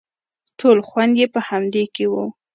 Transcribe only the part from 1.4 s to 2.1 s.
همدې کښې